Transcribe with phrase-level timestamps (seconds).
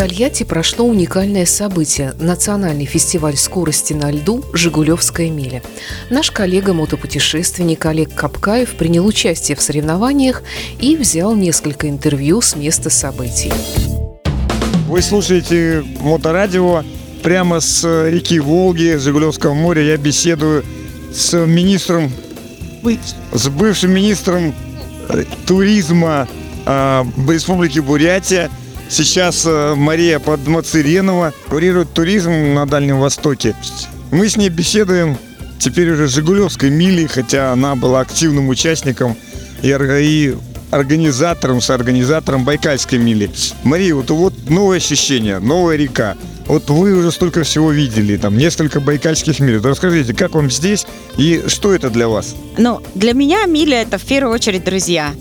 [0.00, 5.62] Тольятти прошло уникальное событие– национальный фестиваль скорости на льду «Жигулевская миля».
[6.08, 10.42] Наш коллега-мотопутешественник Олег Капкаев принял участие в соревнованиях
[10.80, 13.52] и взял несколько интервью с места событий.
[14.88, 16.82] Вы слушаете моторадио
[17.22, 19.82] прямо с реки Волги, Жигулевского моря.
[19.82, 20.64] Я беседую
[21.12, 22.10] с министром,
[23.32, 24.54] с бывшим министром
[25.10, 26.26] э, туризма
[26.64, 28.48] э, Республики Бурятия.
[28.90, 33.54] Сейчас э, Мария Подмацеренова курирует туризм на Дальнем Востоке.
[34.10, 35.16] Мы с ней беседуем
[35.60, 39.16] теперь уже Жигулевской мили, хотя она была активным участником
[39.62, 40.34] и,
[40.72, 43.30] организатором, соорганизатором Байкальской мили.
[43.62, 46.16] Мария, вот, вот новое ощущение, новая река.
[46.46, 49.60] Вот вы уже столько всего видели, там несколько байкальских миль.
[49.62, 50.84] Расскажите, как вам здесь
[51.16, 52.34] и что это для вас?
[52.58, 55.14] Ну, для меня миля это в первую очередь друзья.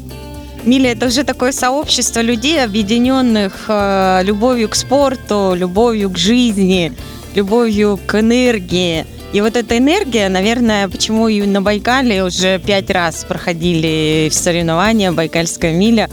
[0.64, 6.94] Миля это уже такое сообщество людей, объединенных э, любовью к спорту, любовью к жизни,
[7.34, 9.06] любовью к энергии.
[9.32, 15.74] И вот эта энергия, наверное, почему и на Байкале уже пять раз проходили соревнования Байкальская
[15.74, 16.10] миля.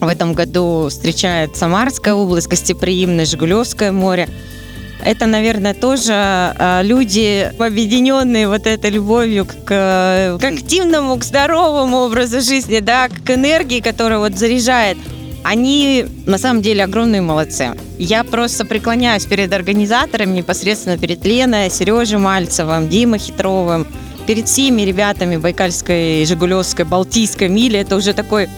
[0.00, 4.28] В этом году встречает Самарская область, гостеприимное Жигулевское море.
[5.04, 12.40] Это, наверное, тоже э, люди, объединенные вот этой любовью к, к активному, к здоровому образу
[12.40, 14.96] жизни, да, к энергии, которая вот заряжает.
[15.42, 17.74] Они на самом деле огромные молодцы.
[17.98, 23.86] Я просто преклоняюсь перед организаторами, непосредственно перед Леной, Сережей Мальцевым, Димой Хитровым,
[24.26, 27.78] перед всеми ребятами Байкальской, Жигулевской, Балтийской мили.
[27.78, 28.48] Это уже такой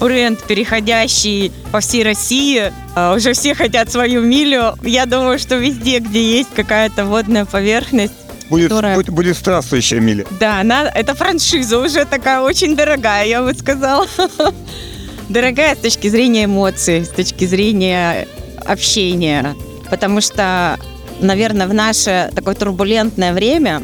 [0.00, 2.72] бренд, переходящий по всей России.
[2.94, 4.74] А, уже все хотят свою милю.
[4.82, 8.14] Я думаю, что везде, где есть какая-то водная поверхность,
[8.50, 8.94] Будет, которая...
[8.96, 10.24] будет, будет здравствующая миля.
[10.40, 14.06] Да, она, это франшиза уже такая очень дорогая, я бы сказала.
[15.28, 18.26] дорогая с точки зрения эмоций, с точки зрения
[18.64, 19.54] общения.
[19.90, 20.78] Потому что,
[21.20, 23.82] наверное, в наше такое турбулентное время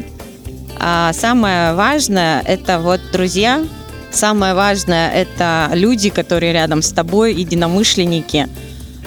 [0.77, 3.65] а самое важное– это вот друзья,
[4.15, 8.47] самое важное– это люди, которые рядом с тобой, единомышленники,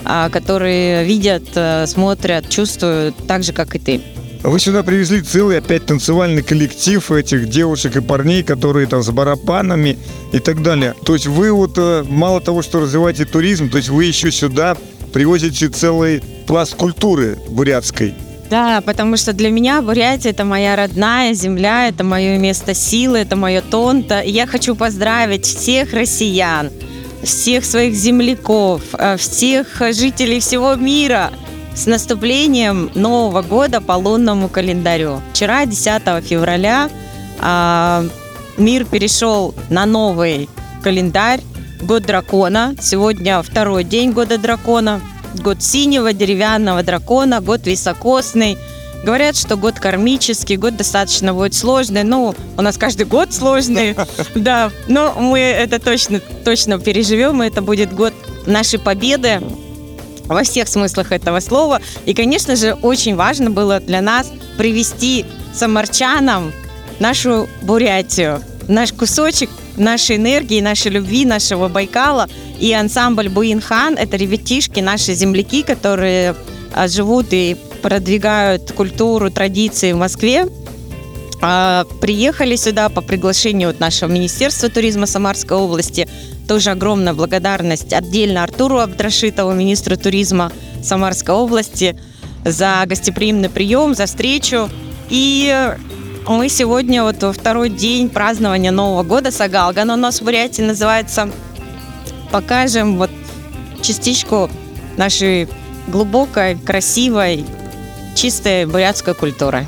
[0.05, 4.01] а, которые видят, э, смотрят, чувствуют так же, как и ты.
[4.43, 9.99] Вы сюда привезли целый опять танцевальный коллектив этих девушек и парней, которые там с барабанами
[10.33, 10.95] и так далее.
[11.05, 14.77] То есть вы вот э, мало того, что развиваете туризм, то есть вы еще сюда
[15.13, 18.15] привозите целый пласт культуры бурятской.
[18.51, 23.37] Да, потому что для меня Бурятия это моя родная земля, это мое место силы, это
[23.37, 24.21] мое тонто.
[24.21, 26.71] И я хочу поздравить всех россиян,
[27.23, 31.31] всех своих земляков, э, всех жителей всего мира–
[31.79, 35.23] с наступлением Нового года по лунному календарю.
[35.33, 36.91] Вчера, 10 февраля,
[37.39, 38.05] а,
[38.57, 40.49] мир перешел на новый
[40.83, 41.41] календарь,
[41.81, 42.75] год дракона.
[42.81, 45.01] Сегодня второй день года дракона.
[45.41, 48.59] Год синего деревянного дракона, год високосный.
[49.05, 52.03] Говорят, что год кармический, год достаточно будет сложный.
[52.03, 53.97] Ну, у нас каждый год сложный,
[54.35, 54.71] да.
[54.89, 57.43] Но мы это точно, точно переживем.
[57.43, 58.13] Это будет год
[58.47, 59.41] нашей победы,
[60.27, 61.81] во всех смыслах этого слова.
[62.05, 65.25] И, конечно же, очень важно было для нас привести
[65.55, 66.53] самарчанам
[66.99, 72.29] нашу Бурятию, наш кусочек нашей энергии, нашей любви, нашего Байкала.
[72.59, 76.35] И ансамбль Буинхан– это ребятишки, наши земляки, которые
[76.75, 80.47] а, живут и продвигают культуру, традиции в Москве.
[81.41, 86.09] А, приехали сюда по приглашению от нашего Министерства туризма Самарской области–
[86.49, 90.51] тоже огромная благодарность отдельно Артуру Абдрашитову, министру туризма
[90.83, 91.97] Самарской области,
[92.45, 94.71] за гостеприимный прием, за встречу.
[95.11, 95.77] И
[96.37, 100.61] мы сегодня вот во второй день празднования Нового года Сагалга, но у нас в Бурятии
[100.61, 101.31] называется
[102.31, 103.11] «Покажем вот
[103.81, 104.51] частичку
[104.99, 105.49] нашей
[105.87, 107.47] глубокой, красивой,
[108.15, 109.67] чистой бурятской культуры».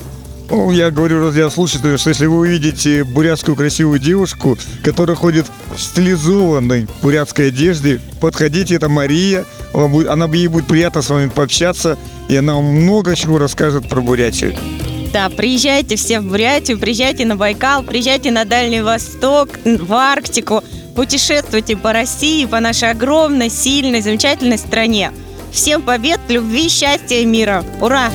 [0.50, 6.88] Ну, я говорю радиослушателям, что если вы увидите бурятскую красивую девушку, которая ходит в стилизованной
[7.00, 11.96] бурятской одежде, подходите, это Мария, она, ей будет приятно с вами пообщаться,
[12.28, 14.56] и она вам много чего расскажет про Бурятию.
[15.12, 20.62] Да, приезжайте все в Бурятию, приезжайте на Байкал, приезжайте на Дальний Восток, в Арктику,
[20.94, 25.12] путешествуйте по России, по нашей огромной, сильной, замечательной стране.
[25.52, 27.64] Всем побед, любви, счастья и мира.
[27.80, 28.10] Ура!